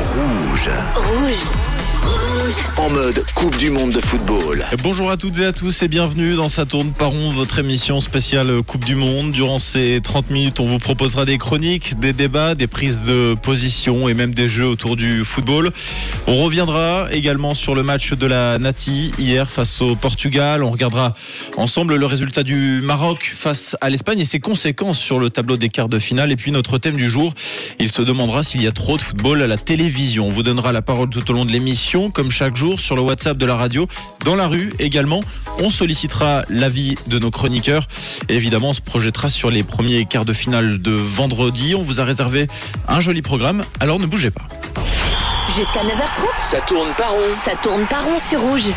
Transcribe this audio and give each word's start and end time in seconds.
Rouge. 0.00 0.70
Rouge. 0.94 1.71
En 2.76 2.90
mode 2.90 3.24
Coupe 3.34 3.56
du 3.58 3.70
Monde 3.70 3.92
de 3.92 4.00
football. 4.00 4.64
Bonjour 4.82 5.10
à 5.10 5.16
toutes 5.16 5.38
et 5.38 5.44
à 5.44 5.52
tous 5.52 5.82
et 5.82 5.88
bienvenue 5.88 6.34
dans 6.34 6.48
Ça 6.48 6.66
tourne 6.66 6.90
par 6.90 7.10
rond, 7.10 7.30
votre 7.30 7.58
émission 7.58 8.00
spéciale 8.00 8.62
Coupe 8.62 8.84
du 8.84 8.94
Monde. 8.94 9.30
Durant 9.30 9.58
ces 9.58 10.00
30 10.02 10.30
minutes, 10.30 10.60
on 10.60 10.66
vous 10.66 10.78
proposera 10.78 11.24
des 11.24 11.38
chroniques, 11.38 11.98
des 12.00 12.12
débats, 12.12 12.54
des 12.54 12.66
prises 12.66 13.02
de 13.02 13.34
position 13.34 14.08
et 14.08 14.14
même 14.14 14.34
des 14.34 14.48
jeux 14.48 14.66
autour 14.66 14.96
du 14.96 15.24
football. 15.24 15.70
On 16.26 16.42
reviendra 16.42 17.06
également 17.12 17.54
sur 17.54 17.74
le 17.74 17.82
match 17.82 18.12
de 18.12 18.26
la 18.26 18.58
Nati 18.58 19.12
hier 19.18 19.50
face 19.50 19.80
au 19.80 19.94
Portugal. 19.94 20.62
On 20.64 20.70
regardera 20.70 21.14
ensemble 21.56 21.94
le 21.94 22.06
résultat 22.06 22.42
du 22.42 22.80
Maroc 22.82 23.32
face 23.36 23.76
à 23.80 23.90
l'Espagne 23.90 24.20
et 24.20 24.24
ses 24.24 24.40
conséquences 24.40 24.98
sur 24.98 25.18
le 25.18 25.30
tableau 25.30 25.56
des 25.56 25.68
quarts 25.68 25.88
de 25.88 25.98
finale. 25.98 26.32
Et 26.32 26.36
puis 26.36 26.50
notre 26.52 26.78
thème 26.78 26.96
du 26.96 27.08
jour, 27.08 27.34
il 27.78 27.90
se 27.90 28.02
demandera 28.02 28.42
s'il 28.42 28.62
y 28.62 28.66
a 28.66 28.72
trop 28.72 28.96
de 28.96 29.02
football 29.02 29.42
à 29.42 29.46
la 29.46 29.58
télévision. 29.58 30.26
On 30.26 30.30
vous 30.30 30.42
donnera 30.42 30.72
la 30.72 30.82
parole 30.82 31.10
tout 31.10 31.30
au 31.30 31.34
long 31.34 31.44
de 31.44 31.52
l'émission, 31.52 31.91
comme 31.92 32.30
chaque 32.30 32.56
jour 32.56 32.80
sur 32.80 32.96
le 32.96 33.02
WhatsApp 33.02 33.36
de 33.36 33.44
la 33.44 33.56
radio, 33.56 33.86
dans 34.24 34.34
la 34.34 34.46
rue 34.48 34.72
également. 34.78 35.20
On 35.60 35.68
sollicitera 35.68 36.42
l'avis 36.48 36.96
de 37.06 37.18
nos 37.18 37.30
chroniqueurs. 37.30 37.86
Et 38.28 38.34
évidemment, 38.34 38.70
on 38.70 38.72
se 38.72 38.80
projettera 38.80 39.28
sur 39.28 39.50
les 39.50 39.62
premiers 39.62 40.06
quarts 40.06 40.24
de 40.24 40.32
finale 40.32 40.80
de 40.80 40.92
vendredi. 40.92 41.74
On 41.74 41.82
vous 41.82 42.00
a 42.00 42.04
réservé 42.04 42.48
un 42.88 43.00
joli 43.00 43.20
programme, 43.20 43.62
alors 43.80 43.98
ne 43.98 44.06
bougez 44.06 44.30
pas. 44.30 44.48
Jusqu'à 45.56 45.80
9h30, 45.80 46.50
Ça 46.50 46.60
tourne 46.62 46.88
par 46.96 47.10
rond. 47.10 47.34
ça 47.44 47.52
tourne 47.62 47.84
pas 47.84 48.00
rond 48.00 48.18
sur 48.18 48.40
rouge. 48.40 48.70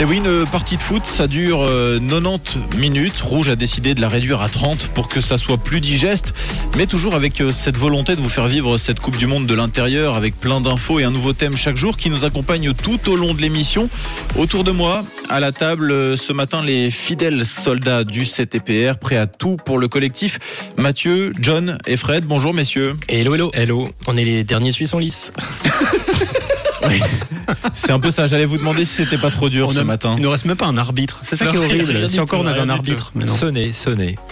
Et 0.00 0.04
oui, 0.04 0.18
une 0.18 0.46
partie 0.46 0.76
de 0.76 0.82
foot, 0.82 1.04
ça 1.04 1.26
dure 1.26 1.60
euh, 1.62 1.98
90 1.98 2.78
minutes. 2.78 3.20
Rouge 3.20 3.48
a 3.48 3.56
décidé 3.56 3.96
de 3.96 4.00
la 4.00 4.08
réduire 4.08 4.40
à 4.42 4.48
30 4.48 4.90
pour 4.94 5.08
que 5.08 5.20
ça 5.20 5.36
soit 5.36 5.58
plus 5.58 5.80
digeste, 5.80 6.32
mais 6.76 6.86
toujours 6.86 7.16
avec 7.16 7.40
euh, 7.40 7.50
cette 7.50 7.76
volonté 7.76 8.14
de 8.14 8.20
vous 8.20 8.28
faire 8.28 8.46
vivre 8.46 8.78
cette 8.78 9.00
Coupe 9.00 9.16
du 9.16 9.26
Monde 9.26 9.46
de 9.46 9.54
l'intérieur 9.54 10.14
avec 10.14 10.38
plein 10.38 10.60
d'infos 10.60 11.00
et 11.00 11.04
un 11.04 11.10
nouveau 11.10 11.32
thème 11.32 11.56
chaque 11.56 11.76
jour 11.76 11.96
qui 11.96 12.10
nous 12.10 12.24
accompagne 12.24 12.74
tout 12.74 13.10
au 13.10 13.16
long 13.16 13.34
de 13.34 13.40
l'émission. 13.40 13.90
Autour 14.36 14.62
de 14.62 14.70
moi, 14.70 15.02
à 15.30 15.40
la 15.40 15.50
table, 15.50 15.90
euh, 15.90 16.16
ce 16.16 16.32
matin, 16.32 16.62
les 16.62 16.92
fidèles 16.92 17.44
soldats 17.44 18.04
du 18.04 18.24
CTPR, 18.24 18.98
prêts 19.00 19.16
à 19.16 19.26
tout 19.26 19.56
pour 19.56 19.78
le 19.78 19.88
collectif. 19.88 20.38
Mathieu, 20.76 21.32
John 21.40 21.76
et 21.88 21.96
Fred, 21.96 22.24
bonjour 22.24 22.54
messieurs. 22.54 22.94
Hello, 23.08 23.34
hello. 23.34 23.50
Hello. 23.52 23.88
On 24.06 24.16
est 24.16 24.24
les 24.24 24.44
derniers 24.44 24.70
Suisses 24.70 24.94
en 24.94 25.00
lice. 25.00 25.32
C'est 27.74 27.90
un 27.92 28.00
peu 28.00 28.10
ça, 28.10 28.26
j'allais 28.26 28.44
vous 28.44 28.58
demander 28.58 28.84
si 28.84 28.94
c'était 29.04 29.18
pas 29.18 29.30
trop 29.30 29.48
dur 29.48 29.68
On 29.68 29.72
ce 29.72 29.78
a- 29.80 29.84
matin. 29.84 30.14
Il 30.18 30.22
ne 30.22 30.28
reste 30.28 30.44
même 30.44 30.56
pas 30.56 30.66
un 30.66 30.76
arbitre. 30.76 31.20
C'est 31.24 31.36
ça 31.36 31.46
qui 31.46 31.56
est 31.56 31.58
horrible. 31.58 32.08
Si 32.08 32.20
encore 32.20 32.40
on 32.40 32.46
avait 32.46 32.60
un 32.60 32.68
arbitre. 32.68 33.12
Mais 33.14 33.24
non. 33.24 33.32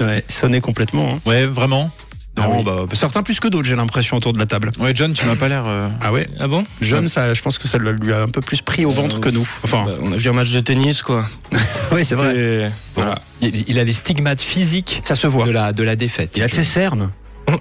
Ouais, 0.00 0.24
sonné 0.28 0.60
complètement. 0.60 1.14
hein. 1.14 1.20
Ouais, 1.27 1.46
vraiment 1.46 1.90
Non, 2.36 2.58
oui. 2.58 2.64
bah, 2.64 2.84
certains 2.92 3.22
plus 3.22 3.40
que 3.40 3.48
d'autres, 3.48 3.66
j'ai 3.66 3.77
l'impression, 3.77 4.16
autour 4.16 4.32
de 4.32 4.38
la 4.38 4.46
table. 4.46 4.72
Ouais, 4.78 4.92
John, 4.94 5.12
tu 5.14 5.24
m'as 5.27 5.36
pas 5.36 5.48
l'air... 5.48 5.64
euh, 5.66 5.88
Ah 6.02 6.12
ouais 6.12 6.28
Ah 6.40 6.48
bon? 6.48 6.64
Jeune, 6.80 7.08
ça, 7.08 7.32
je 7.34 7.40
pense 7.42 7.58
que 7.58 7.66
ça 7.68 7.78
lui 7.78 8.12
a 8.12 8.22
un 8.22 8.28
peu 8.28 8.40
plus 8.40 8.60
pris 8.60 8.84
au 8.84 8.90
ventre 8.90 9.20
que 9.20 9.28
nous. 9.30 9.48
Enfin, 9.64 9.84
Bah, 9.86 9.92
On 10.02 10.12
a 10.12 10.16
vu 10.16 10.28
un 10.28 10.32
match 10.34 10.50
de 10.52 10.60
tennis, 10.60 11.02
quoi. 11.02 11.28
oui, 11.92 12.04
c'est 12.04 12.14
vrai. 12.14 12.36
Et 12.36 12.68
Voilà. 12.94 13.16
Il, 13.40 13.64
il 13.68 13.78
a 13.78 13.84
les 13.84 13.92
stigmates 13.92 14.42
physiques 14.42 15.00
Ça 15.04 15.14
se 15.14 15.27
voit. 15.27 15.46
de 15.46 15.50
la, 15.50 15.72
de 15.72 15.82
la 15.82 15.96
défaite. 15.96 16.32
Il 16.36 16.42
a 16.42 16.48
de 16.48 16.52
ses 16.52 16.64
cernes. 16.64 17.10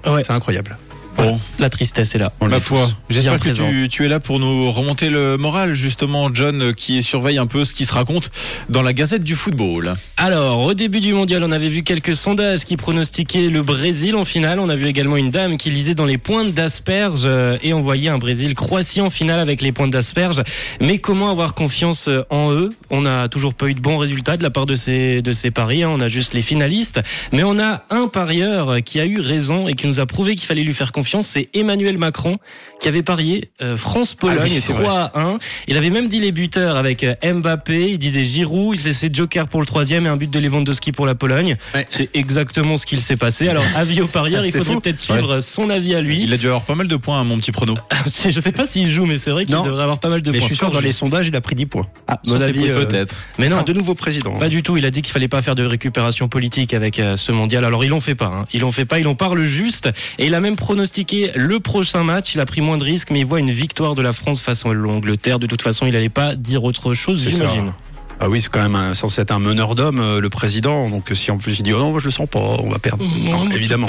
Ouais. 0.06 0.22
C'est 0.24 0.32
incroyable. 0.32 0.76
Bon, 1.18 1.40
La 1.58 1.70
tristesse 1.70 2.14
est 2.14 2.18
là. 2.18 2.30
On 2.40 2.46
Ma 2.46 2.52
l'a 2.56 2.60
foi, 2.60 2.86
j'espère 3.08 3.38
que 3.40 3.48
tu, 3.48 3.88
tu 3.88 4.04
es 4.04 4.08
là 4.08 4.20
pour 4.20 4.38
nous 4.38 4.70
remonter 4.70 5.08
le 5.08 5.38
moral, 5.38 5.72
justement, 5.72 6.28
John, 6.32 6.60
euh, 6.60 6.72
qui 6.74 7.02
surveille 7.02 7.38
un 7.38 7.46
peu 7.46 7.64
ce 7.64 7.72
qui 7.72 7.86
se 7.86 7.92
raconte 7.94 8.30
dans 8.68 8.82
la 8.82 8.92
Gazette 8.92 9.24
du 9.24 9.34
football. 9.34 9.94
Alors, 10.18 10.60
au 10.60 10.74
début 10.74 11.00
du 11.00 11.14
mondial, 11.14 11.42
on 11.42 11.52
avait 11.52 11.70
vu 11.70 11.82
quelques 11.82 12.14
sondages 12.14 12.64
qui 12.64 12.76
pronostiquaient 12.76 13.48
le 13.48 13.62
Brésil 13.62 14.14
en 14.14 14.26
finale. 14.26 14.60
On 14.60 14.68
a 14.68 14.76
vu 14.76 14.86
également 14.88 15.16
une 15.16 15.30
dame 15.30 15.56
qui 15.56 15.70
lisait 15.70 15.94
dans 15.94 16.04
les 16.04 16.18
pointes 16.18 16.52
d'asperges 16.52 17.22
euh, 17.24 17.56
et 17.62 17.72
on 17.72 17.80
voyait 17.80 18.10
un 18.10 18.18
Brésil-Croatie 18.18 19.00
en 19.00 19.08
finale 19.08 19.40
avec 19.40 19.62
les 19.62 19.72
pointes 19.72 19.90
d'asperges. 19.92 20.42
Mais 20.82 20.98
comment 20.98 21.30
avoir 21.30 21.54
confiance 21.54 22.08
euh, 22.08 22.24
en 22.28 22.52
eux? 22.52 22.68
On 22.90 23.00
n'a 23.00 23.28
toujours 23.30 23.54
pas 23.54 23.68
eu 23.68 23.74
de 23.74 23.80
bons 23.80 23.96
résultats 23.96 24.36
de 24.36 24.42
la 24.42 24.50
part 24.50 24.66
de 24.66 24.76
ces, 24.76 25.22
de 25.22 25.32
ces 25.32 25.50
paris. 25.50 25.82
hein. 25.82 25.88
On 25.90 26.00
a 26.00 26.10
juste 26.10 26.34
les 26.34 26.42
finalistes. 26.42 27.00
Mais 27.32 27.42
on 27.42 27.58
a 27.58 27.84
un 27.88 28.06
parieur 28.08 28.76
qui 28.84 29.00
a 29.00 29.06
eu 29.06 29.18
raison 29.18 29.66
et 29.66 29.72
qui 29.72 29.86
nous 29.86 29.98
a 29.98 30.04
prouvé 30.04 30.34
qu'il 30.34 30.46
fallait 30.46 30.62
lui 30.62 30.74
faire 30.74 30.92
confiance. 30.92 31.05
C'est 31.22 31.48
Emmanuel 31.54 31.98
Macron 31.98 32.36
qui 32.80 32.88
avait 32.88 33.02
parié 33.02 33.50
euh, 33.62 33.76
France-Pologne 33.76 34.38
Ah 34.40 34.44
oui, 34.44 34.60
c'est 34.62 34.72
3 34.72 34.92
à 35.14 35.20
1. 35.20 35.38
Il 35.68 35.76
avait 35.76 35.90
même 35.90 36.08
dit 36.08 36.20
les 36.20 36.32
buteurs 36.32 36.76
avec 36.76 37.04
euh, 37.04 37.14
Mbappé. 37.24 37.90
Il 37.92 37.98
disait 37.98 38.24
Giroud. 38.24 38.78
Il 38.78 38.84
laissait 38.84 39.10
Joker 39.12 39.48
pour 39.48 39.60
le 39.60 39.66
troisième 39.66 40.06
et 40.06 40.08
un 40.08 40.16
but 40.16 40.30
de 40.30 40.38
Lewandowski 40.38 40.92
pour 40.92 41.06
la 41.06 41.14
Pologne. 41.14 41.56
Ouais. 41.74 41.86
C'est 41.90 42.10
exactement 42.14 42.76
ce 42.76 42.86
qu'il 42.86 43.00
s'est 43.00 43.16
passé. 43.16 43.48
Alors, 43.48 43.64
avis 43.76 44.00
au 44.00 44.06
parieur, 44.06 44.44
il 44.44 44.52
C'est 44.52 44.58
faudrait 44.58 44.80
peut-être 44.80 44.98
suivre 44.98 45.40
son 45.40 45.70
avis 45.70 45.94
à 45.94 46.00
lui. 46.00 46.22
Il 46.22 46.32
a 46.32 46.36
dû 46.36 46.46
avoir 46.46 46.62
pas 46.62 46.74
mal 46.74 46.88
de 46.88 46.96
points 46.96 47.20
à 47.20 47.24
mon 47.24 47.38
petit 47.38 47.52
prono. 47.52 47.76
Je 48.28 48.40
sais 48.40 48.52
pas 48.52 48.66
s'il 48.66 48.90
joue, 48.90 49.06
mais 49.06 49.18
c'est 49.18 49.30
vrai 49.30 49.44
qu'il 49.46 49.54
devrait 49.56 49.82
avoir 49.82 49.98
pas 49.98 50.08
mal 50.08 50.22
de 50.22 50.30
Mais 50.30 50.36
je 50.36 50.40
points. 50.40 50.48
suis 50.48 50.56
sûr, 50.56 50.70
dans 50.70 50.80
les 50.80 50.92
sondages, 50.92 51.28
il 51.28 51.36
a 51.36 51.40
pris 51.40 51.54
10 51.54 51.66
points. 51.66 51.86
Ah, 52.08 52.20
Mon 52.26 52.40
avis, 52.40 52.70
euh, 52.70 52.84
Peut-être. 52.84 53.14
Mais 53.38 53.46
il 53.46 53.50
non. 53.50 53.62
de 53.62 53.72
nouveau 53.72 53.94
président. 53.94 54.32
Pas 54.38 54.48
du 54.48 54.62
tout. 54.62 54.76
Il 54.76 54.84
a 54.84 54.90
dit 54.90 55.02
qu'il 55.02 55.12
fallait 55.12 55.28
pas 55.28 55.42
faire 55.42 55.54
de 55.54 55.64
récupération 55.64 56.28
politique 56.28 56.74
avec 56.74 56.98
euh, 56.98 57.16
ce 57.16 57.32
mondial. 57.32 57.64
Alors 57.64 57.84
ils 57.84 57.88
l'ont 57.88 58.00
fait 58.00 58.14
pas. 58.14 58.26
Hein. 58.26 58.46
Ils 58.52 58.60
l'ont 58.60 58.72
fait 58.72 58.84
pas. 58.84 58.98
Ils 58.98 59.06
en 59.06 59.14
parlent 59.14 59.44
juste. 59.44 59.88
Et 60.18 60.26
il 60.26 60.34
a 60.34 60.40
même 60.40 60.56
pronostiqué 60.56 60.95
le 61.34 61.60
prochain 61.60 62.02
match. 62.02 62.34
Il 62.34 62.40
a 62.40 62.46
pris 62.46 62.60
moins 62.60 62.78
de 62.78 62.84
risques, 62.84 63.10
mais 63.10 63.20
il 63.20 63.26
voit 63.26 63.40
une 63.40 63.50
victoire 63.50 63.94
de 63.94 64.02
la 64.02 64.12
France 64.12 64.40
face 64.40 64.64
à 64.64 64.72
l'Angleterre. 64.72 65.38
De 65.38 65.46
toute 65.46 65.62
façon, 65.62 65.86
il 65.86 65.96
allait 65.96 66.08
pas 66.08 66.34
dire 66.34 66.64
autre 66.64 66.94
chose, 66.94 67.28
j'imagine. 67.28 67.72
Ah 68.18 68.28
oui, 68.30 68.40
c'est 68.40 68.48
quand 68.48 68.62
même 68.62 68.74
un- 68.76 68.94
censé 68.94 69.20
être 69.20 69.30
un 69.30 69.38
meneur 69.38 69.74
d'hommes, 69.74 70.00
euh, 70.00 70.20
le 70.20 70.30
président. 70.30 70.88
Donc 70.88 71.10
si 71.14 71.30
en 71.30 71.36
plus 71.38 71.58
il 71.58 71.62
dit 71.62 71.72
oh 71.74 71.78
non, 71.78 71.90
moi 71.90 72.00
je 72.00 72.06
le 72.06 72.10
sens 72.10 72.26
pas, 72.28 72.38
on 72.38 72.70
va 72.70 72.78
perdre. 72.78 73.04
Non, 73.04 73.44
Non, 73.44 73.50
évidemment. 73.50 73.88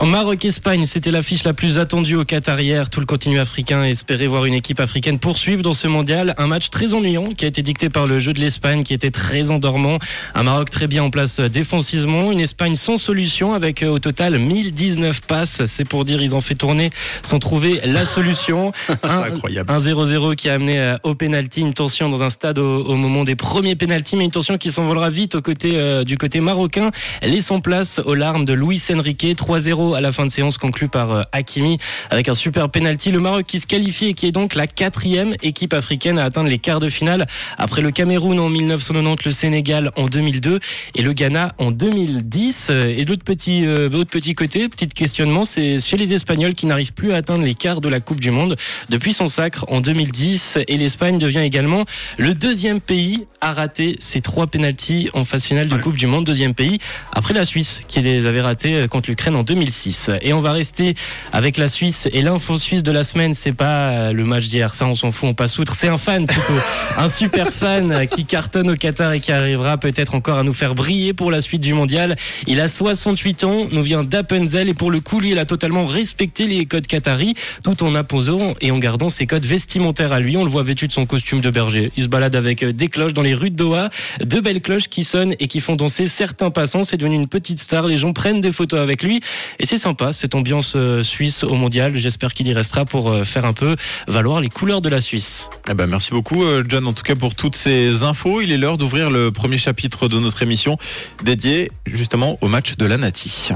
En 0.00 0.06
Maroc-Espagne, 0.06 0.84
c'était 0.86 1.12
l'affiche 1.12 1.44
la 1.44 1.54
plus 1.54 1.78
attendue 1.78 2.16
au 2.16 2.24
Qatar 2.24 2.60
hier. 2.60 2.90
Tout 2.90 3.00
le 3.00 3.06
continent 3.06 3.40
africain 3.40 3.84
espérait 3.84 4.26
voir 4.26 4.44
une 4.44 4.52
équipe 4.52 4.80
africaine 4.80 5.18
poursuivre 5.20 5.62
dans 5.62 5.72
ce 5.72 5.86
mondial. 5.86 6.34
Un 6.36 6.46
match 6.48 6.68
très 6.68 6.92
ennuyant 6.94 7.26
qui 7.26 7.44
a 7.44 7.48
été 7.48 7.62
dicté 7.62 7.88
par 7.88 8.06
le 8.06 8.18
jeu 8.20 8.32
de 8.32 8.40
l'Espagne 8.40 8.82
qui 8.82 8.92
était 8.92 9.12
très 9.12 9.50
endormant. 9.50 9.98
Un 10.34 10.42
Maroc 10.42 10.68
très 10.68 10.88
bien 10.88 11.04
en 11.04 11.10
place 11.10 11.38
euh, 11.38 11.48
défensivement. 11.48 12.32
Une 12.32 12.40
Espagne 12.40 12.74
sans 12.76 12.98
solution 12.98 13.54
avec 13.54 13.82
euh, 13.82 13.88
au 13.88 13.98
total 13.98 14.38
1019 14.38 15.20
passes. 15.22 15.62
C'est 15.66 15.88
pour 15.88 16.04
dire 16.04 16.20
ils 16.20 16.34
ont 16.34 16.40
fait 16.40 16.56
tourner 16.56 16.90
sans 17.22 17.38
trouver 17.38 17.80
la 17.84 18.04
solution. 18.04 18.72
C'est 18.88 19.04
Un- 19.04 19.22
incroyable. 19.22 19.72
un 19.72 19.78
0-0 19.78 20.34
qui 20.34 20.48
a 20.50 20.54
amené 20.54 20.78
euh, 20.78 20.96
au 21.04 21.14
penalty, 21.14 21.60
une 21.60 21.72
tension 21.74 22.08
dans 22.10 22.22
un 22.22 22.30
stade 22.30 22.58
au, 22.58 22.84
au 22.84 22.96
moment 22.96 23.24
des 23.24 23.36
premiers 23.36 23.63
penalties, 23.74 24.16
mais 24.16 24.24
une 24.24 24.30
tension 24.30 24.58
qui 24.58 24.70
s'envolera 24.70 25.08
vite 25.08 25.34
au 25.34 25.40
côté, 25.42 25.72
euh, 25.74 26.04
du 26.04 26.18
côté 26.18 26.40
marocain. 26.40 26.90
Laissons 27.22 27.60
place 27.60 28.00
aux 28.04 28.14
larmes 28.14 28.44
de 28.44 28.52
Luis 28.52 28.82
Enrique. 28.92 29.26
3-0 29.34 29.96
à 29.96 30.00
la 30.00 30.12
fin 30.12 30.26
de 30.26 30.30
séance 30.30 30.58
conclue 30.58 30.88
par 30.88 31.12
euh, 31.12 31.22
Hakimi 31.32 31.78
avec 32.10 32.28
un 32.28 32.34
super 32.34 32.68
penalty. 32.68 33.10
Le 33.10 33.20
Maroc 33.20 33.46
qui 33.46 33.60
se 33.60 33.66
qualifie 33.66 34.06
et 34.06 34.14
qui 34.14 34.26
est 34.26 34.32
donc 34.32 34.54
la 34.54 34.66
quatrième 34.66 35.34
équipe 35.42 35.72
africaine 35.72 36.18
à 36.18 36.24
atteindre 36.24 36.50
les 36.50 36.58
quarts 36.58 36.80
de 36.80 36.88
finale 36.88 37.26
après 37.56 37.80
le 37.80 37.90
Cameroun 37.90 38.38
en 38.38 38.50
1990, 38.50 39.24
le 39.24 39.32
Sénégal 39.32 39.90
en 39.96 40.06
2002 40.06 40.60
et 40.94 41.02
le 41.02 41.12
Ghana 41.12 41.54
en 41.58 41.70
2010. 41.70 42.68
Euh, 42.70 42.94
Et 42.96 43.04
l'autre 43.04 43.24
petit, 43.24 43.64
euh, 43.64 43.88
autre 43.90 44.10
petit 44.10 44.34
côté, 44.34 44.68
petit 44.68 44.86
questionnement, 44.88 45.44
c'est 45.44 45.80
chez 45.80 45.96
les 45.96 46.12
Espagnols 46.12 46.54
qui 46.54 46.66
n'arrivent 46.66 46.92
plus 46.92 47.12
à 47.12 47.16
atteindre 47.16 47.42
les 47.42 47.54
quarts 47.54 47.80
de 47.80 47.88
la 47.88 48.00
Coupe 48.00 48.20
du 48.20 48.30
Monde 48.30 48.56
depuis 48.90 49.12
son 49.12 49.28
sacre 49.28 49.64
en 49.68 49.80
2010. 49.80 50.58
Et 50.68 50.76
l'Espagne 50.76 51.18
devient 51.18 51.40
également 51.40 51.84
le 52.18 52.34
deuxième 52.34 52.80
pays 52.80 53.26
à 53.40 53.52
rater 53.54 53.96
ces 54.00 54.20
trois 54.20 54.46
pénalties 54.46 55.08
en 55.14 55.24
phase 55.24 55.44
finale 55.44 55.68
de. 55.68 55.84
Coupe 55.84 55.96
du 55.96 56.06
Monde. 56.06 56.24
Deuxième 56.24 56.54
pays 56.54 56.78
après 57.12 57.34
la 57.34 57.44
Suisse 57.44 57.82
qui 57.88 58.00
les 58.00 58.24
avait 58.24 58.40
ratés 58.40 58.74
euh, 58.74 58.86
contre 58.86 59.10
l'Ukraine 59.10 59.36
en 59.36 59.42
2006. 59.42 60.10
Et 60.22 60.32
on 60.32 60.40
va 60.40 60.52
rester 60.52 60.94
avec 61.32 61.58
la 61.58 61.68
Suisse 61.68 62.08
et 62.12 62.22
l'info 62.22 62.56
suisse 62.56 62.82
de 62.82 62.92
la 62.92 63.04
semaine. 63.04 63.34
C'est 63.34 63.52
pas 63.52 63.90
euh, 63.90 64.12
le 64.12 64.24
match 64.24 64.48
d'hier, 64.48 64.74
ça 64.74 64.86
on 64.86 64.94
s'en 64.94 65.10
fout, 65.10 65.28
on 65.28 65.34
passe 65.34 65.58
outre. 65.58 65.74
C'est 65.74 65.88
un 65.88 65.98
fan 65.98 66.26
plutôt, 66.26 66.58
un 66.98 67.08
super 67.08 67.48
fan 67.52 67.92
euh, 67.92 68.04
qui 68.06 68.24
cartonne 68.24 68.70
au 68.70 68.76
Qatar 68.76 69.12
et 69.12 69.20
qui 69.20 69.30
arrivera 69.32 69.76
peut-être 69.76 70.14
encore 70.14 70.38
à 70.38 70.42
nous 70.42 70.52
faire 70.52 70.74
briller 70.74 71.12
pour 71.12 71.30
la 71.30 71.40
suite 71.40 71.60
du 71.60 71.74
mondial. 71.74 72.16
Il 72.46 72.60
a 72.60 72.68
68 72.68 73.44
ans, 73.44 73.66
nous 73.70 73.82
vient 73.82 74.04
d'Appenzell 74.04 74.68
et 74.68 74.74
pour 74.74 74.90
le 74.90 75.00
coup, 75.00 75.20
lui, 75.20 75.32
il 75.32 75.38
a 75.38 75.44
totalement 75.44 75.86
respecté 75.86 76.46
les 76.46 76.64
codes 76.66 76.86
qataris 76.86 77.34
tout 77.62 77.82
en 77.82 77.94
imposant 77.94 78.54
et 78.62 78.70
en 78.70 78.78
gardant 78.78 79.10
ses 79.10 79.26
codes 79.26 79.44
vestimentaires 79.44 80.12
à 80.12 80.20
lui. 80.20 80.36
On 80.38 80.44
le 80.44 80.50
voit 80.50 80.62
vêtu 80.62 80.86
de 80.86 80.92
son 80.92 81.04
costume 81.04 81.40
de 81.40 81.50
berger. 81.50 81.92
Il 81.96 82.04
se 82.04 82.08
balade 82.08 82.34
avec 82.36 82.64
des 82.64 82.88
cloches 82.88 83.12
dans 83.12 83.22
les 83.22 83.34
rues 83.34 83.43
de 83.50 83.56
Doha, 83.56 83.90
de 84.20 84.40
belles 84.40 84.60
cloches 84.60 84.88
qui 84.88 85.04
sonnent 85.04 85.34
et 85.38 85.48
qui 85.48 85.60
font 85.60 85.76
danser 85.76 86.06
certains 86.06 86.50
passants. 86.50 86.84
C'est 86.84 86.96
devenu 86.96 87.16
une 87.16 87.28
petite 87.28 87.58
star. 87.58 87.86
Les 87.86 87.98
gens 87.98 88.12
prennent 88.12 88.40
des 88.40 88.52
photos 88.52 88.80
avec 88.80 89.02
lui 89.02 89.20
et 89.58 89.66
c'est 89.66 89.78
sympa 89.78 90.12
cette 90.12 90.34
ambiance 90.34 90.74
euh, 90.76 91.02
suisse 91.02 91.44
au 91.44 91.54
mondial. 91.54 91.96
J'espère 91.96 92.34
qu'il 92.34 92.48
y 92.48 92.52
restera 92.52 92.84
pour 92.84 93.10
euh, 93.10 93.24
faire 93.24 93.44
un 93.44 93.52
peu 93.52 93.76
valoir 94.08 94.40
les 94.40 94.48
couleurs 94.48 94.80
de 94.80 94.88
la 94.88 95.00
Suisse. 95.00 95.48
Eh 95.68 95.74
ben, 95.74 95.86
merci 95.86 96.10
beaucoup, 96.10 96.44
euh, 96.44 96.62
John, 96.66 96.86
en 96.86 96.92
tout 96.92 97.02
cas 97.02 97.14
pour 97.14 97.34
toutes 97.34 97.56
ces 97.56 98.02
infos. 98.02 98.40
Il 98.40 98.52
est 98.52 98.58
l'heure 98.58 98.78
d'ouvrir 98.78 99.10
le 99.10 99.30
premier 99.30 99.58
chapitre 99.58 100.08
de 100.08 100.18
notre 100.18 100.42
émission 100.42 100.78
dédié 101.22 101.70
justement 101.86 102.38
au 102.40 102.48
match 102.48 102.76
de 102.76 102.86
la 102.86 102.98
Nati. 102.98 103.50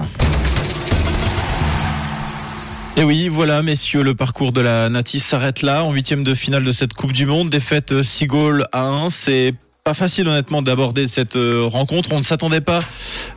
Et 2.96 3.04
oui, 3.04 3.28
voilà, 3.28 3.62
messieurs, 3.62 4.02
le 4.02 4.16
parcours 4.16 4.50
de 4.50 4.60
la 4.60 4.88
Nati 4.88 5.20
s'arrête 5.20 5.62
là, 5.62 5.84
en 5.84 5.92
huitième 5.92 6.24
de 6.24 6.34
finale 6.34 6.64
de 6.64 6.72
cette 6.72 6.94
Coupe 6.94 7.12
du 7.12 7.26
Monde. 7.26 7.48
Défaite 7.48 8.02
6 8.02 8.26
goals 8.26 8.66
à 8.72 8.82
1, 8.82 9.08
c'est 9.08 9.54
pas 9.88 9.94
facile 9.94 10.28
honnêtement 10.28 10.60
d'aborder 10.60 11.06
cette 11.06 11.36
euh, 11.36 11.64
rencontre. 11.64 12.12
On 12.12 12.18
ne 12.18 12.22
s'attendait 12.22 12.60
pas 12.60 12.80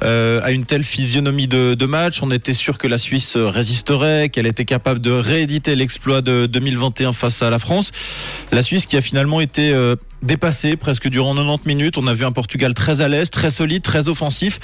euh, 0.03 0.41
à 0.43 0.51
une 0.51 0.65
telle 0.65 0.83
physionomie 0.83 1.47
de, 1.47 1.85
match. 1.85 2.21
On 2.21 2.29
était 2.29 2.51
sûr 2.51 2.77
que 2.77 2.89
la 2.89 2.97
Suisse 2.97 3.37
résisterait, 3.37 4.27
qu'elle 4.27 4.47
était 4.47 4.65
capable 4.65 4.99
de 4.99 5.11
rééditer 5.11 5.77
l'exploit 5.77 6.21
de 6.21 6.47
2021 6.47 7.13
face 7.13 7.41
à 7.41 7.49
la 7.49 7.57
France. 7.57 7.91
La 8.51 8.63
Suisse 8.63 8.85
qui 8.85 8.97
a 8.97 9.01
finalement 9.01 9.39
été 9.39 9.71
euh, 9.71 9.95
dépassé 10.21 10.75
presque 10.75 11.07
durant 11.07 11.33
90 11.35 11.67
minutes. 11.67 11.97
On 11.97 12.07
a 12.07 12.13
vu 12.13 12.25
un 12.25 12.31
Portugal 12.31 12.73
très 12.73 13.01
à 13.01 13.07
l'aise, 13.07 13.29
très 13.29 13.51
solide, 13.51 13.81
très 13.81 14.07
offensif 14.07 14.59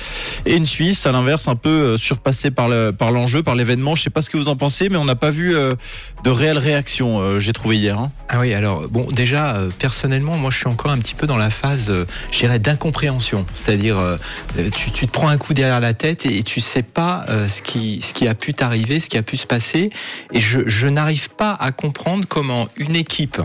et 0.45 0.56
une 0.56 0.65
Suisse 0.65 1.06
à 1.06 1.12
l'inverse 1.12 1.48
un 1.48 1.56
peu 1.56 1.69
euh, 1.69 1.98
surpassée 1.98 2.51
par 2.51 2.68
le, 2.68 2.92
par 2.92 3.12
l'enjeu, 3.12 3.44
par 3.44 3.56
l'événement. 3.56 3.95
Je 3.95 4.04
sais 4.04 4.09
pas 4.09 4.21
ce 4.21 4.30
que 4.30 4.38
vous 4.38 4.48
en 4.48 4.56
pensez, 4.56 4.89
mais 4.89 4.98
on 4.98 5.06
n'a 5.06 5.15
pas 5.15 5.31
vu 5.31 5.56
euh, 5.56 5.75
de 6.24 6.30
réelle 6.30 6.57
réaction. 6.57 7.19
Euh, 7.19 7.39
j'ai 7.39 7.54
trouvé 7.54 7.77
hier. 7.77 7.98
Hein. 7.98 8.12
Ah 8.30 8.39
oui, 8.39 8.54
alors 8.54 8.88
bon, 8.88 9.07
déjà 9.12 9.57
personnellement, 9.80 10.38
moi 10.38 10.51
je 10.51 10.57
suis 10.57 10.68
encore 10.68 10.92
un 10.92 11.00
petit 11.00 11.15
peu 11.15 11.27
dans 11.27 11.38
la 11.38 11.50
phase, 11.50 11.94
je 12.31 12.39
dirais, 12.39 12.60
d'incompréhension. 12.60 13.45
C'est-à-dire, 13.56 13.98
tu, 14.74 14.92
te 14.92 15.12
prends 15.12 15.30
un 15.30 15.38
coup 15.38 15.53
derrière 15.53 15.80
la 15.80 15.94
tête 15.94 16.25
et, 16.25 16.44
tu 16.44 16.60
sais 16.60 16.83
pas 16.83 17.25
ce 17.48 17.62
qui 17.62 18.27
a 18.27 18.36
pu 18.36 18.53
t'arriver, 18.53 19.00
ce 19.00 19.07
qui 19.07 19.18
a 19.18 19.24
pu 19.24 19.38
se 19.38 19.48
passer, 19.48 19.92
et 20.33 20.42
je 20.42 20.88
n'arrive 20.88 21.30
pas 21.30 21.53
à 21.53 21.71
comprendre 21.71 22.25
comment 22.27 22.68
une 22.75 22.98
équipe 22.98 23.42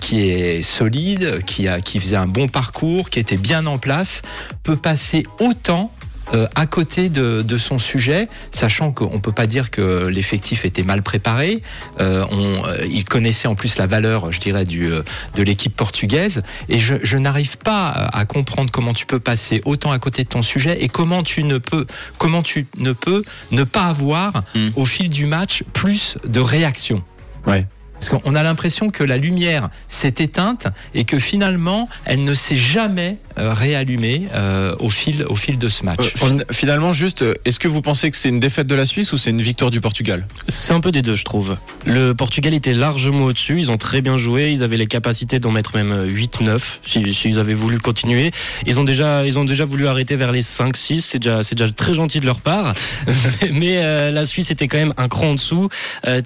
qui 0.00 0.30
est 0.30 0.62
solide 0.62 1.35
qui, 1.44 1.68
a, 1.68 1.80
qui 1.80 1.98
faisait 1.98 2.16
un 2.16 2.26
bon 2.26 2.48
parcours, 2.48 3.10
qui 3.10 3.18
était 3.18 3.36
bien 3.36 3.66
en 3.66 3.78
place, 3.78 4.22
peut 4.62 4.76
passer 4.76 5.24
autant 5.40 5.92
euh, 6.34 6.48
à 6.56 6.66
côté 6.66 7.08
de, 7.08 7.42
de, 7.42 7.58
son 7.58 7.78
sujet, 7.78 8.28
sachant 8.50 8.90
qu'on 8.90 9.14
ne 9.14 9.20
peut 9.20 9.32
pas 9.32 9.46
dire 9.46 9.70
que 9.70 10.08
l'effectif 10.08 10.64
était 10.64 10.82
mal 10.82 11.02
préparé. 11.02 11.62
Euh, 12.00 12.24
on, 12.30 12.66
euh, 12.66 12.78
il 12.90 13.04
connaissait 13.04 13.46
en 13.46 13.54
plus 13.54 13.78
la 13.78 13.86
valeur, 13.86 14.32
je 14.32 14.40
dirais, 14.40 14.64
du, 14.64 14.86
euh, 14.86 15.02
de 15.36 15.42
l'équipe 15.44 15.74
portugaise. 15.74 16.42
Et 16.68 16.80
je, 16.80 16.96
je 17.02 17.16
n'arrive 17.16 17.58
pas 17.58 17.90
à 17.90 18.24
comprendre 18.24 18.72
comment 18.72 18.92
tu 18.92 19.06
peux 19.06 19.20
passer 19.20 19.60
autant 19.64 19.92
à 19.92 19.98
côté 20.00 20.24
de 20.24 20.28
ton 20.28 20.42
sujet 20.42 20.82
et 20.82 20.88
comment 20.88 21.22
tu 21.22 21.44
ne 21.44 21.58
peux, 21.58 21.86
comment 22.18 22.42
tu 22.42 22.66
ne 22.76 22.92
peux 22.92 23.22
ne 23.52 23.62
pas 23.62 23.86
avoir 23.86 24.42
mmh. 24.54 24.68
au 24.74 24.84
fil 24.84 25.10
du 25.10 25.26
match 25.26 25.62
plus 25.72 26.18
de 26.24 26.40
réactions. 26.40 27.04
Ouais. 27.46 27.66
Parce 28.00 28.08
qu'on 28.08 28.34
a 28.34 28.42
l'impression 28.42 28.90
que 28.90 29.04
la 29.04 29.16
lumière 29.16 29.68
s'est 29.88 30.14
éteinte 30.18 30.68
et 30.94 31.04
que 31.04 31.18
finalement, 31.18 31.88
elle 32.04 32.24
ne 32.24 32.34
s'est 32.34 32.56
jamais 32.56 33.18
euh, 33.38 33.52
réallumée 33.52 34.28
euh, 34.34 34.74
au, 34.78 34.88
fil, 34.88 35.24
au 35.28 35.36
fil 35.36 35.58
de 35.58 35.68
ce 35.68 35.84
match. 35.84 36.14
Euh, 36.22 36.38
finalement, 36.52 36.92
juste, 36.92 37.22
est-ce 37.44 37.58
que 37.58 37.68
vous 37.68 37.82
pensez 37.82 38.10
que 38.10 38.16
c'est 38.16 38.30
une 38.30 38.40
défaite 38.40 38.66
de 38.66 38.74
la 38.74 38.86
Suisse 38.86 39.12
ou 39.12 39.18
c'est 39.18 39.28
une 39.28 39.42
victoire 39.42 39.70
du 39.70 39.82
Portugal? 39.82 40.26
C'est 40.48 40.72
un 40.72 40.80
peu 40.80 40.90
des 40.90 41.02
deux, 41.02 41.16
je 41.16 41.24
trouve. 41.24 41.58
Le 41.84 42.14
Portugal 42.14 42.54
était 42.54 42.72
largement 42.72 43.24
au-dessus, 43.26 43.58
ils 43.58 43.70
ont 43.70 43.76
très 43.76 44.00
bien 44.00 44.16
joué, 44.16 44.52
ils 44.52 44.62
avaient 44.62 44.78
les 44.78 44.86
capacités 44.86 45.38
d'en 45.38 45.50
mettre 45.50 45.76
même 45.76 46.06
8-9 46.06 46.58
s'ils 46.82 47.14
si, 47.14 47.38
avaient 47.38 47.52
voulu 47.52 47.78
continuer. 47.78 48.30
Ils 48.66 48.80
ont 48.80 48.84
déjà, 48.84 49.26
ils 49.26 49.38
ont 49.38 49.44
déjà 49.44 49.66
voulu 49.66 49.86
arrêter 49.86 50.16
vers 50.16 50.32
les 50.32 50.42
5-6, 50.42 51.00
c'est 51.00 51.18
déjà, 51.18 51.42
déjà 51.42 51.68
très 51.68 51.92
gentil 51.92 52.20
de 52.20 52.26
leur 52.26 52.40
part. 52.40 52.72
Mais 53.52 54.10
la 54.10 54.24
Suisse 54.24 54.50
était 54.50 54.66
quand 54.66 54.78
même 54.78 54.94
un 54.96 55.08
cran 55.08 55.28
en 55.28 55.34
dessous. 55.34 55.68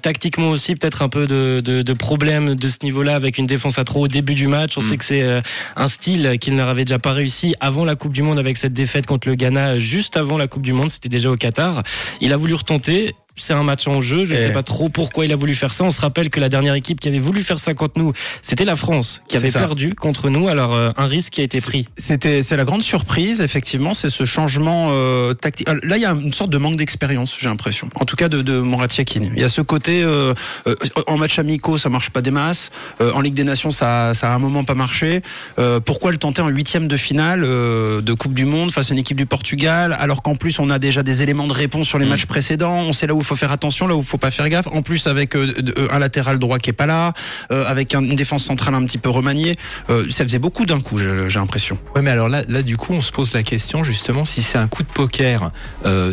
tactiquement 0.01 0.49
aussi, 0.49 0.75
peut-être 0.75 1.01
un 1.01 1.09
peu 1.09 1.27
de 1.27 1.60
de, 1.61 1.93
problèmes 1.93 2.55
de 2.55 2.67
ce 2.67 2.77
niveau-là 2.83 3.15
avec 3.15 3.37
une 3.37 3.47
défense 3.47 3.77
à 3.77 3.83
trop 3.83 4.05
au 4.05 4.07
début 4.07 4.35
du 4.35 4.47
match. 4.47 4.77
On 4.77 4.81
mm. 4.81 4.83
sait 4.83 4.97
que 4.97 5.05
c'est 5.05 5.21
euh, 5.21 5.41
un 5.75 5.87
style 5.87 6.37
qu'il 6.39 6.55
n'avait 6.55 6.85
déjà 6.85 6.99
pas 6.99 7.13
réussi 7.13 7.55
avant 7.59 7.85
la 7.85 7.95
Coupe 7.95 8.13
du 8.13 8.21
Monde 8.21 8.39
avec 8.39 8.57
cette 8.57 8.73
défaite 8.73 9.05
contre 9.05 9.27
le 9.27 9.35
Ghana 9.35 9.79
juste 9.79 10.17
avant 10.17 10.37
la 10.37 10.47
Coupe 10.47 10.63
du 10.63 10.73
Monde. 10.73 10.89
C'était 10.89 11.09
déjà 11.09 11.31
au 11.31 11.35
Qatar. 11.35 11.83
Il 12.19 12.33
a 12.33 12.37
voulu 12.37 12.53
retenter 12.53 13.15
c'est 13.35 13.53
un 13.53 13.63
match 13.63 13.87
en 13.87 14.01
jeu. 14.01 14.25
Je 14.25 14.33
ne 14.33 14.37
sais 14.37 14.53
pas 14.53 14.63
trop 14.63 14.89
pourquoi 14.89 15.25
il 15.25 15.31
a 15.31 15.35
voulu 15.35 15.53
faire 15.55 15.73
ça. 15.73 15.83
On 15.83 15.91
se 15.91 16.01
rappelle 16.01 16.29
que 16.29 16.39
la 16.39 16.49
dernière 16.49 16.75
équipe 16.75 16.99
qui 16.99 17.07
avait 17.07 17.19
voulu 17.19 17.41
faire 17.41 17.59
ça 17.59 17.73
contre 17.73 17.99
nous, 17.99 18.13
c'était 18.41 18.65
la 18.65 18.75
France, 18.75 19.21
qui 19.27 19.37
avait 19.37 19.51
perdu 19.51 19.93
contre 19.93 20.29
nous. 20.29 20.47
Alors 20.47 20.73
euh, 20.73 20.91
un 20.97 21.05
risque 21.05 21.33
qui 21.33 21.41
a 21.41 21.43
été 21.43 21.61
pris. 21.61 21.87
C'était 21.97 22.43
c'est 22.43 22.57
la 22.57 22.65
grande 22.65 22.83
surprise, 22.83 23.41
effectivement, 23.41 23.93
c'est 23.93 24.09
ce 24.09 24.25
changement 24.25 24.89
euh, 24.91 25.33
tactique. 25.33 25.67
Là, 25.83 25.97
il 25.97 26.01
y 26.01 26.05
a 26.05 26.11
une 26.11 26.33
sorte 26.33 26.49
de 26.49 26.57
manque 26.57 26.77
d'expérience, 26.77 27.37
j'ai 27.39 27.47
l'impression. 27.47 27.89
En 27.95 28.05
tout 28.05 28.15
cas, 28.15 28.29
de, 28.29 28.41
de 28.41 28.61
Il 29.35 29.39
y 29.39 29.43
a 29.43 29.49
ce 29.49 29.61
côté 29.61 30.03
euh, 30.03 30.33
euh, 30.67 30.75
en 31.07 31.17
match 31.17 31.39
amicaux, 31.39 31.77
ça 31.77 31.89
marche 31.89 32.09
pas 32.09 32.21
des 32.21 32.31
masses. 32.31 32.71
Euh, 33.01 33.11
en 33.13 33.21
Ligue 33.21 33.33
des 33.33 33.43
Nations, 33.43 33.71
ça, 33.71 34.13
ça 34.13 34.31
a 34.31 34.35
un 34.35 34.39
moment 34.39 34.63
pas 34.63 34.75
marché. 34.75 35.21
pourquoi 35.85 36.11
le 36.11 36.17
tenter 36.17 36.41
en 36.41 36.47
huitième 36.49 36.87
de 36.87 36.97
finale 36.97 37.41
de 37.41 38.13
Coupe 38.13 38.33
du 38.33 38.45
Monde 38.45 38.71
face 38.71 38.91
à 38.91 38.93
une 38.93 38.99
équipe 38.99 39.17
du 39.17 39.25
Portugal, 39.25 39.95
alors 39.99 40.21
qu'en 40.21 40.35
plus 40.35 40.59
on 40.59 40.69
a 40.69 40.79
déjà 40.79 41.03
des 41.03 41.23
éléments 41.23 41.47
de 41.47 41.53
réponse 41.53 41.87
sur 41.87 41.99
les 41.99 42.05
mm. 42.05 42.09
matchs 42.09 42.25
précédents. 42.25 42.79
On 42.79 42.93
sait 42.93 43.07
là 43.07 43.13
où 43.13 43.20
il 43.21 43.25
faut 43.25 43.35
faire 43.35 43.51
attention, 43.51 43.87
là 43.87 43.95
où 43.95 43.99
il 43.99 44.05
faut 44.05 44.17
pas 44.17 44.31
faire 44.31 44.47
gaffe. 44.49 44.67
En 44.67 44.81
plus, 44.81 45.07
avec 45.07 45.35
euh, 45.35 45.53
un 45.91 45.99
latéral 45.99 46.39
droit 46.39 46.59
qui 46.59 46.69
est 46.69 46.73
pas 46.73 46.85
là, 46.85 47.13
euh, 47.51 47.65
avec 47.67 47.93
une 47.95 48.15
défense 48.15 48.43
centrale 48.43 48.75
un 48.75 48.83
petit 48.85 48.97
peu 48.97 49.09
remaniée, 49.09 49.55
euh, 49.89 50.05
ça 50.09 50.23
faisait 50.23 50.39
beaucoup 50.39 50.65
d'un 50.65 50.79
coup, 50.79 50.97
j'ai 50.97 51.39
l'impression. 51.39 51.77
Oui, 51.95 52.01
mais 52.03 52.11
alors 52.11 52.29
là, 52.29 52.43
là, 52.47 52.61
du 52.61 52.77
coup, 52.77 52.93
on 52.93 53.01
se 53.01 53.11
pose 53.11 53.33
la 53.33 53.43
question 53.43 53.83
justement 53.83 54.25
si 54.25 54.41
c'est 54.41 54.57
un 54.57 54.67
coup 54.67 54.83
de 54.83 54.91
poker 54.91 55.51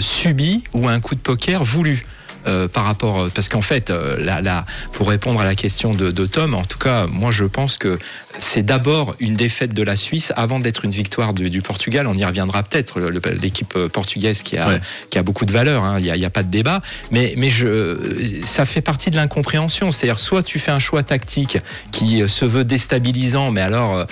subi 0.01 0.65
ou 0.73 0.89
un 0.89 1.01
coup 1.01 1.15
de 1.15 1.21
poker 1.21 1.65
voulu. 1.65 2.05
Euh, 2.49 2.67
par 2.67 2.85
rapport 2.85 3.21
euh, 3.21 3.31
parce 3.35 3.49
qu'en 3.49 3.63
fait 3.63 3.91
euh, 3.91 4.17
là, 4.25 4.65
pour 4.93 5.09
répondre 5.09 5.41
à 5.41 5.45
la 5.45 5.55
question 5.55 5.93
de, 5.93 6.11
de, 6.11 6.27
Tom 6.27 6.55
en 6.55 6.65
tout 6.65 6.79
cas 6.79 7.07
moi 7.07 7.31
je 7.31 7.45
pense 7.45 7.77
que 7.77 7.99
c'est 8.39 8.63
d'abord 8.63 9.15
une 9.19 9.37
défaite 9.37 9.75
de 9.75 9.83
la 9.83 9.97
Suisse 9.97 10.33
avant 10.35 10.59
d'être 10.59 10.85
une 10.85 10.91
victoire 10.91 11.35
du, 11.35 11.51
du, 11.51 11.61
Portugal. 11.61 12.07
On 12.07 12.15
y 12.15 12.25
reviendra 12.25 12.63
peut-être 12.63 13.01
l'équipe 13.01 13.77
portugaise 13.93 14.43
qui 14.43 14.57
a 14.57 14.81
qui 15.11 15.19
a 15.19 15.23
beaucoup 15.23 15.45
de 15.45 15.53
valeur 15.53 15.85
hein. 15.85 15.97
il 15.99 16.05
n'y 16.05 16.25
a, 16.25 16.27
a, 16.27 16.31
pas 16.31 16.43
de 16.43 16.51
débat. 16.51 16.81
Mais 17.11 17.35
mais 17.37 17.51
je 17.51 17.99
ça 18.45 18.65
fait 18.65 18.81
partie 18.81 19.11
de 19.11 19.17
l'incompréhension. 19.17 19.91
C'est-à-dire 19.91 20.19
soit 20.19 20.43
tu 20.43 20.59
fais 20.59 20.71
un 20.71 20.79
choix 20.79 21.03
tactique 21.03 21.59
qui 21.93 22.27
se 22.29 22.45
veut 22.45 22.65
déstabilisant 22.65 23.51
mais 23.51 23.63
alors 23.63 24.07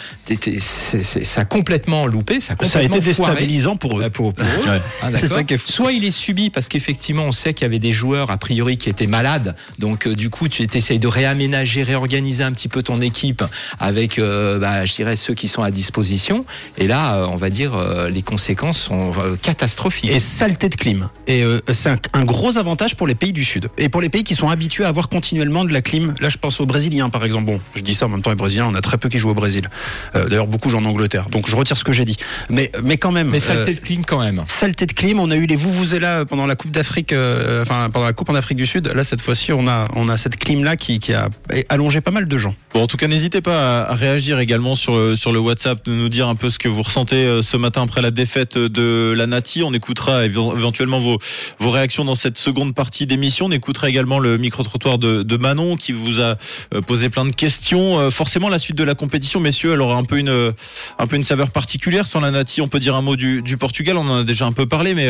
ça 0.59 1.41
a 1.41 1.45
complètement 1.45 2.07
loupé 2.07 2.41
ça 2.41 2.55
a, 2.55 2.57
complètement 2.57 2.73
ça 2.73 2.79
a 2.81 2.83
été 2.83 3.01
déstabilisant 3.01 3.77
pour 3.77 4.01
eux. 4.01 4.11
Pour, 4.11 4.31
eux. 4.39 4.81
Ah, 5.03 5.11
ça 5.13 5.45
qui 5.45 5.55
est 5.55 5.69
soit 5.69 5.93
il 5.93 6.05
est 6.05 6.11
subi 6.11 6.51
parce 6.51 6.69
qu'effectivement 6.69 7.25
on 7.25 7.33
sait 7.33 7.55
qu'il 7.55 7.65
y 7.65 7.67
avait 7.67 7.79
des 7.79 7.93
joueurs 7.93 8.26
a 8.31 8.37
priori 8.37 8.79
qui 8.79 8.89
était 8.89 9.07
malade. 9.07 9.55
Donc 9.79 10.07
euh, 10.07 10.15
du 10.15 10.31
coup, 10.31 10.49
tu 10.49 10.67
essayes 10.73 10.99
de 10.99 11.09
réaménager, 11.09 11.83
réorganiser 11.83 12.45
un 12.45 12.53
petit 12.53 12.69
peu 12.69 12.83
ton 12.83 13.01
équipe 13.01 13.45
avec, 13.79 14.19
euh, 14.19 14.59
bah, 14.59 14.85
je 14.85 14.95
dirais, 14.95 15.17
ceux 15.17 15.35
qui 15.35 15.49
sont 15.49 15.63
à 15.63 15.71
disposition. 15.71 16.45
Et 16.79 16.87
là, 16.87 17.17
euh, 17.17 17.27
on 17.31 17.37
va 17.37 17.51
dire, 17.51 17.75
les 18.11 18.23
conséquences 18.23 18.79
sont 18.79 19.13
catastrophiques. 19.43 20.11
Et 20.11 20.19
saleté 20.19 20.69
de 20.69 20.77
clim. 20.77 21.09
Et 21.27 21.45
c'est 21.73 21.91
un, 22.13 22.25
gros 22.25 22.59
avantage 22.59 22.97
pour 22.97 23.07
les 23.07 23.15
pays 23.15 23.33
du 23.33 23.45
Sud. 23.45 23.69
Et 23.79 23.89
pour 23.89 24.01
les 24.01 24.09
pays 24.09 24.25
qui 24.25 24.35
sont 24.35 24.49
habitués 24.49 24.85
à 24.85 24.89
avoir 24.89 25.09
continuellement 25.09 25.65
de 25.65 25.73
la 25.73 25.83
clim. 25.83 26.15
Là, 26.21 26.29
je 26.29 26.39
pense 26.39 26.61
aux 26.61 26.67
Brésiliens, 26.67 27.11
par 27.11 27.25
exemple. 27.25 27.47
Bon, 27.47 27.61
je 27.75 27.83
dis 27.83 27.95
ça 27.95 28.07
en 28.07 28.09
même 28.09 28.23
temps, 28.23 28.31
les 28.31 28.37
Brésiliens, 28.37 28.67
on 28.69 28.75
a 28.75 28.81
très 28.81 28.99
peu 28.99 29.09
qui 29.09 29.19
jouent 29.19 29.31
au 29.31 29.35
Brésil. 29.35 29.69
D'ailleurs, 30.15 30.47
beaucoup 30.47 30.71
jouent 30.71 30.79
en 30.79 30.85
Angleterre. 30.85 31.29
Donc 31.31 31.49
je 31.49 31.57
retire 31.57 31.77
ce 31.77 31.85
que 31.85 31.93
j'ai 31.93 32.05
dit. 32.05 32.17
Mais, 32.51 32.71
mais 32.83 32.97
quand 32.97 33.13
même. 33.13 33.31
Mais 33.31 33.39
saleté 33.39 33.75
de 33.75 33.81
clim 33.81 34.05
quand 34.05 34.23
même. 34.23 34.45
Saleté 34.47 34.87
de 34.87 34.93
clim. 34.93 35.21
On 35.21 35.31
a 35.31 35.37
eu 35.37 35.47
les 35.47 35.57
vous 35.57 35.71
vous 35.71 35.95
là 35.99 36.25
pendant 36.25 36.47
la 36.47 36.57
Coupe 36.57 36.71
d'Afrique, 36.71 37.15
enfin 37.63 37.89
pendant 37.93 38.06
la 38.07 38.13
Coupe 38.13 38.31
en 38.31 38.35
Afrique 38.35 38.59
du 38.59 38.67
Sud. 38.67 38.87
Là, 38.95 39.05
cette 39.05 39.21
fois-ci, 39.21 39.53
on 39.53 39.69
a, 39.69 39.89
on 39.95 40.09
a 40.09 40.17
cette 40.17 40.37
clim-là 40.37 40.77
qui, 40.77 40.99
qui, 40.99 41.13
a 41.13 41.29
allongé 41.69 42.01
pas 42.01 42.11
mal 42.11 42.29
de 42.29 42.39
gens. 42.39 42.55
Bon, 42.73 42.83
en 42.83 42.87
tout 42.87 42.97
cas, 42.97 43.09
n'hésitez 43.09 43.41
pas 43.41 43.83
à 43.83 43.95
réagir 43.95 44.39
également 44.39 44.75
sur, 44.75 45.17
sur 45.17 45.33
le 45.33 45.39
WhatsApp, 45.39 45.85
de 45.85 45.93
nous 45.93 46.09
dire 46.09 46.29
un 46.29 46.35
peu 46.35 46.51
ce 46.51 46.59
que 46.59 46.69
vous 46.69 46.83
ressentez 46.83 47.17
euh, 47.17 47.43
ce 47.43 47.57
matin 47.57 47.83
après 47.83 48.03
la 48.03 48.11
défaite 48.11 48.59
de 48.59 49.15
la 49.17 49.27
Nati. 49.27 49.63
On 49.63 49.73
écoutera 49.73 50.25
éventuellement 50.25 51.01
vos, 51.01 51.19
vos 51.59 51.71
réactions 51.71 52.05
dans 52.05 52.15
cette 52.15 52.39
seconde 52.39 52.75
partie 52.75 53.07
d'émission. 53.07 53.47
On 53.47 53.51
écoutera 53.51 53.89
également 53.89 54.19
le 54.19 54.39
micro-trottoir 54.39 54.99
de, 54.99 55.23
de, 55.23 55.37
Manon 55.37 55.77
qui 55.77 55.93
vous 55.93 56.21
a 56.21 56.37
euh, 56.75 56.81
posé 56.81 57.09
plein 57.09 57.25
de 57.25 57.35
questions. 57.35 57.99
Euh, 57.99 58.11
forcément, 58.11 58.49
la 58.49 58.59
suite 58.59 58.77
de 58.77 58.85
la 58.85 58.95
compétition, 58.95 59.41
messieurs, 59.41 59.73
elle 59.73 59.81
aura 59.81 59.97
un 59.97 60.05
peu 60.05 60.19
une, 60.19 60.53
un 60.99 61.07
peu 61.07 61.17
une 61.17 61.25
saveur 61.25 61.51
particulière 61.51 62.07
sans 62.07 62.21
la 62.21 62.31
Nati. 62.31 62.61
On 62.61 62.69
peut 62.69 62.79
dire 62.79 62.95
un 62.95 63.03
mot 63.03 63.17
du, 63.17 63.43
du 63.43 63.57
Portugal. 63.57 63.97
On 63.97 64.09
en 64.09 64.19
a 64.19 64.25
déjà 64.25 64.47
un 64.47 64.53
peu 64.53 64.67
parlé, 64.67 64.95
mais 64.95 65.09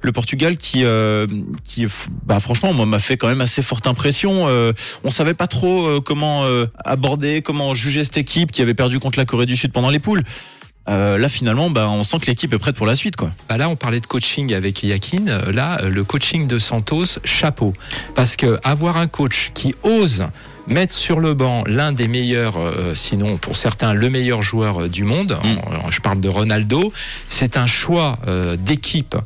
le 0.00 0.12
Portugal 0.12 0.56
qui, 0.56 0.84
qui 1.64 1.86
bah, 2.24 2.33
franchement, 2.40 2.72
moi, 2.72 2.86
m'a 2.86 2.98
fait 2.98 3.16
quand 3.16 3.28
même 3.28 3.40
assez 3.40 3.62
forte 3.62 3.86
impression. 3.86 4.48
Euh, 4.48 4.72
on 5.04 5.10
savait 5.10 5.34
pas 5.34 5.46
trop 5.46 5.86
euh, 5.86 6.00
comment 6.00 6.44
euh, 6.44 6.66
aborder, 6.84 7.42
comment 7.42 7.74
juger 7.74 8.04
cette 8.04 8.16
équipe 8.16 8.52
qui 8.52 8.62
avait 8.62 8.74
perdu 8.74 9.00
contre 9.00 9.18
la 9.18 9.24
Corée 9.24 9.46
du 9.46 9.56
Sud 9.56 9.72
pendant 9.72 9.90
les 9.90 9.98
poules. 9.98 10.22
là 10.86 11.28
finalement, 11.28 11.70
bah, 11.70 11.88
on 11.88 12.04
sent 12.04 12.18
que 12.20 12.26
l'équipe 12.26 12.52
est 12.52 12.58
prête 12.58 12.76
pour 12.76 12.86
la 12.86 12.94
suite. 12.94 13.16
Quoi. 13.16 13.32
Bah 13.48 13.56
là, 13.56 13.68
on 13.68 13.76
parlait 13.76 14.00
de 14.00 14.06
coaching 14.06 14.52
avec 14.52 14.82
Yakin. 14.82 15.24
Là, 15.52 15.80
le 15.82 16.04
coaching 16.04 16.46
de 16.46 16.58
Santos, 16.58 17.18
chapeau. 17.24 17.74
Parce 18.14 18.36
que 18.36 18.58
avoir 18.62 18.96
un 18.96 19.06
coach 19.06 19.50
qui 19.54 19.74
ose 19.82 20.24
mettre 20.66 20.94
sur 20.94 21.20
le 21.20 21.34
banc 21.34 21.64
l'un 21.66 21.92
des 21.92 22.08
meilleurs, 22.08 22.56
euh, 22.56 22.94
sinon 22.94 23.36
pour 23.36 23.56
certains 23.56 23.92
le 23.92 24.10
meilleur 24.10 24.42
joueur 24.42 24.82
euh, 24.82 24.88
du 24.88 25.04
monde, 25.04 25.38
mm. 25.42 25.90
je 25.90 26.00
parle 26.00 26.20
de 26.20 26.28
Ronaldo, 26.28 26.92
c'est 27.28 27.56
un 27.56 27.66
choix 27.66 28.18
euh, 28.28 28.56
d'équipe 28.56 29.16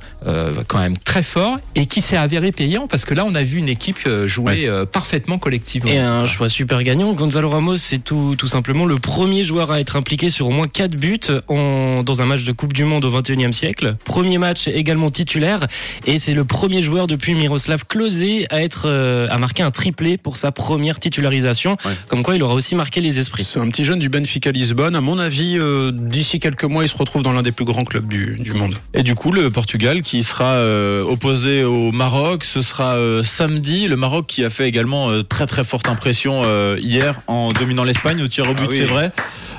quand 0.67 0.81
même 0.81 0.99
très 0.99 1.23
fort 1.23 1.57
et 1.75 1.87
qui 1.87 2.03
s'est 2.03 2.17
avéré 2.17 2.53
payant 2.53 2.87
parce 2.87 3.07
que 3.07 3.15
là 3.15 3.25
on 3.25 3.35
a 3.35 3.43
vu 3.43 3.59
une 3.59 3.69
équipe 3.69 4.07
jouer 4.27 4.69
parfaitement 4.93 5.39
collectivement. 5.39 5.91
Et 5.91 5.97
un 5.99 6.27
choix 6.27 6.51
super 6.51 6.83
gagnant. 6.83 7.15
Gonzalo 7.15 7.49
Ramos 7.49 7.77
c'est 7.77 8.05
tout, 8.05 8.35
tout 8.37 8.47
simplement 8.47 8.85
le 8.85 8.97
premier 8.97 9.43
joueur 9.43 9.71
à 9.71 9.81
être 9.81 9.97
impliqué 9.97 10.29
sur 10.29 10.49
au 10.49 10.51
moins 10.51 10.67
4 10.67 10.97
buts 10.97 11.21
en, 11.47 12.03
dans 12.03 12.21
un 12.21 12.27
match 12.27 12.45
de 12.45 12.53
Coupe 12.53 12.75
du 12.75 12.85
Monde 12.85 13.07
au 13.07 13.23
21e 13.23 13.53
siècle. 13.53 13.97
Premier 14.05 14.37
match 14.37 14.69
également 14.69 15.11
titulaire 15.11 15.67
et 16.07 16.19
c'est 16.19 16.35
le 16.35 16.45
premier 16.45 16.83
joueur 16.83 17.07
depuis 17.07 17.35
Miroslav 17.35 17.87
Klose 17.87 18.25
à 18.51 18.63
être 18.63 18.89
à 19.31 19.39
marquer 19.39 19.63
un 19.63 19.71
triplé 19.71 20.19
pour 20.19 20.37
sa 20.37 20.53
première 20.53 20.99
titulaire 20.99 21.28
titularisation. 21.29 21.77
Ouais. 21.85 21.93
Comme 22.09 22.23
quoi, 22.23 22.35
il 22.37 22.43
aura 22.43 22.55
aussi 22.55 22.75
marqué 22.75 23.01
les 23.01 23.19
esprits. 23.19 23.45
C'est 23.45 23.59
un 23.61 23.69
petit 23.69 23.85
jeune 23.85 23.99
du 23.99 24.09
Benfica 24.09 24.51
Lisbonne. 24.51 24.97
À 24.97 25.01
mon 25.01 25.19
avis, 25.19 25.57
euh, 25.59 25.91
d'ici 25.93 26.41
quelques 26.41 26.65
mois, 26.65 26.85
il 26.85 26.89
se 26.89 26.97
retrouve 26.97 27.23
dans 27.23 27.33
l'un 27.33 27.43
des 27.43 27.53
plus 27.53 27.65
grands 27.65 27.85
clubs 27.85 28.09
du, 28.09 28.37
du 28.41 28.53
monde. 28.53 28.75
Et 28.95 29.03
du 29.03 29.15
coup, 29.15 29.31
le 29.33 29.51
Portugal 29.51 30.03
qui 30.03 30.23
sera 30.25 30.55
euh, 30.55 31.03
opposé 31.05 31.65
au 31.65 31.93
Maroc, 31.93 32.45
ce 32.45 32.63
sera 32.63 32.95
euh, 32.97 33.23
samedi. 33.23 33.89
Le 33.89 33.97
Maroc 33.97 34.27
qui 34.27 34.45
a 34.45 34.51
fait 34.51 34.69
également 34.69 35.11
euh, 35.11 35.23
très 35.23 35.47
très 35.47 35.65
forte 35.65 35.89
impression 35.89 36.43
euh, 36.45 36.77
hier 36.81 37.21
en 37.27 37.53
dominant 37.53 37.85
l'Espagne 37.85 38.23
au 38.23 38.29
tir 38.29 38.49
au 38.49 38.55
but, 38.55 38.63
Ah 38.65 38.69
oui. 38.71 38.77
c'est 38.79 38.85
vrai. 38.87 39.13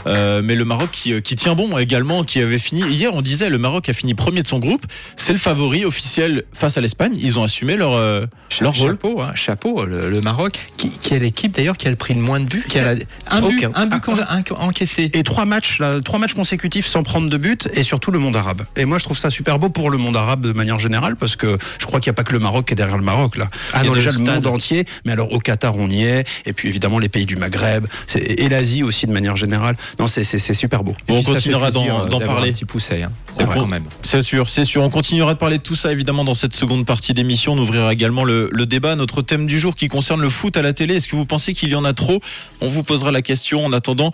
Euh, 0.08 0.42
mais 0.42 0.56
le 0.56 0.64
Maroc 0.64 0.90
qui, 0.94 1.22
qui 1.22 1.36
tient 1.36 1.56
bon 1.56 1.78
également, 1.78 2.24
qui 2.24 2.40
avait 2.40 2.58
fini 2.58 2.82
hier, 2.90 3.14
on 3.14 3.22
disait 3.22 3.50
le 3.50 3.58
Maroc 3.58 3.90
a 3.90 3.94
fini 3.94 4.14
premier 4.14 4.42
de 4.42 4.48
son 4.48 4.58
groupe. 4.60 4.86
C'est 5.18 5.34
le 5.34 5.40
favori 5.40 5.84
officiel 5.84 6.44
face 6.54 6.78
à 6.78 6.82
l'Espagne. 6.82 7.18
Ils 7.22 7.38
ont 7.38 7.44
assumé 7.44 7.76
leur 7.76 7.94
euh, 7.94 8.26
leur 8.62 8.74
rôle. 8.74 8.92
Chapeau, 8.92 9.22
hein, 9.22 9.32
chapeau, 9.36 9.84
le, 9.86 10.10
le 10.10 10.22
Maroc, 10.22 10.58
qui, 10.78 10.90
qui 10.90 11.14
est 11.14 11.20
l'équipe 11.20 11.52
d'ailleurs 11.60 11.78
qui 11.78 11.88
a 11.88 11.90
le 11.90 11.96
pris 11.96 12.14
le 12.14 12.22
moins 12.22 12.40
de 12.40 12.46
buts, 12.46 12.64
qui 12.68 12.80
a 12.80 12.94
la- 12.94 13.00
un 13.30 13.42
but, 13.42 13.68
un 13.74 13.86
but 13.86 14.02
qu'on- 14.02 14.18
un- 14.18 14.44
encaissé. 14.60 15.10
Et 15.14 15.24
trois 15.24 15.46
matchs, 15.46 15.80
là, 15.80 16.00
trois 16.04 16.20
matchs 16.20 16.34
consécutifs 16.34 16.88
sans 16.88 17.04
prendre 17.04 17.30
de 17.30 17.38
but, 17.38 17.70
et 17.74 17.84
surtout 17.84 18.12
le 18.12 18.20
monde 18.20 18.36
arabe. 18.36 18.64
Et 18.78 18.86
moi, 18.86 18.98
je 18.98 19.04
trouve 19.04 19.18
ça 19.18 19.30
super 19.30 19.60
beau 19.60 19.70
pour 19.70 19.90
le 19.90 19.98
monde 19.98 20.16
arabe 20.18 20.42
de 20.42 20.52
manière 20.54 20.80
générale, 20.80 21.16
parce 21.16 21.36
que 21.36 21.58
je 21.80 21.86
crois 21.86 22.00
qu'il 22.00 22.10
n'y 22.10 22.16
a 22.16 22.18
pas 22.18 22.24
que 22.24 22.34
le 22.34 22.40
Maroc 22.40 22.66
qui 22.68 22.74
est 22.74 22.76
derrière 22.76 22.98
le 22.98 23.04
Maroc 23.04 23.38
là. 23.38 23.50
Ah 23.74 23.80
Il 23.84 23.88
y 23.88 23.92
a 23.92 23.94
déjà 23.94 24.12
le 24.12 24.20
monde 24.20 24.48
entier, 24.48 24.86
mais 25.06 25.12
alors 25.12 25.32
au 25.34 25.40
Qatar 25.40 25.78
on 25.78 25.90
y 25.90 26.04
est, 26.04 26.28
et 26.46 26.54
puis 26.54 26.68
évidemment 26.70 27.00
les 27.00 27.10
pays 27.10 27.26
du 27.26 27.36
Maghreb, 27.36 27.86
et 28.16 28.50
l'Asie 28.50 28.84
aussi 28.84 29.06
de 29.06 29.12
manière 29.12 29.36
générale. 29.36 29.76
Non, 30.00 30.08
c'est 30.08 30.24
super 30.54 30.84
beau. 30.84 30.94
On 31.10 31.22
continuera 31.22 31.72
d'en- 31.72 31.86
euh, 31.86 32.26
parler. 32.26 32.50
Un 32.50 32.54
petit 32.54 32.66
pousset, 32.66 33.04
hein. 33.04 33.12
Ouais. 33.38 33.46
quand 33.54 33.68
même. 33.68 33.84
C'est 34.02 34.22
sûr, 34.22 34.50
c'est 34.50 34.66
sûr. 34.66 34.82
On 34.82 34.90
continuera 34.90 35.34
de 35.34 35.40
parler 35.40 35.58
de 35.58 35.64
tout 35.64 35.76
ça 35.76 35.92
évidemment 35.92 36.24
dans 36.26 36.34
cette 36.34 36.54
seconde 36.54 36.86
partie 36.86 37.14
d'émission. 37.14 37.54
On 37.54 37.58
ouvrira 37.58 37.94
également 37.94 38.24
le, 38.26 38.50
le 38.52 38.66
débat, 38.66 38.96
notre 38.96 39.22
thème 39.22 39.46
du 39.46 39.60
jour 39.60 39.76
qui 39.76 39.88
concerne 39.88 40.22
le 40.22 40.30
foot 40.30 40.58
à 40.58 40.62
la 40.62 40.74
télé. 40.74 40.96
Est-ce 40.96 41.08
que 41.08 41.16
vous 41.16 41.26
pensez 41.26 41.49
qu'il 41.54 41.70
y 41.70 41.76
en 41.76 41.86
a 41.86 41.94
trop 41.94 42.20
On 42.62 42.68
vous 42.68 42.84
posera 42.84 43.12
la 43.12 43.22
question. 43.22 43.66
En 43.66 43.74
attendant, 43.74 44.12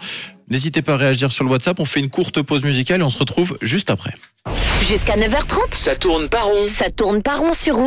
n'hésitez 0.50 0.82
pas 0.82 0.94
à 0.94 0.98
réagir 0.98 1.32
sur 1.32 1.44
le 1.44 1.50
WhatsApp. 1.50 1.80
On 1.80 1.86
fait 1.86 2.00
une 2.00 2.10
courte 2.10 2.42
pause 2.42 2.64
musicale 2.64 3.02
et 3.02 3.04
on 3.04 3.10
se 3.10 3.18
retrouve 3.18 3.58
juste 3.62 3.90
après. 3.90 4.14
Jusqu'à 4.88 5.16
9h30, 5.16 5.74
Ça 5.74 5.96
tourne 5.96 6.30
pas 6.30 6.42
rond. 6.44 6.68
ça 6.68 6.90
tourne 6.92 7.22
pas 7.24 7.38
rond 7.38 7.54
sur. 7.54 7.80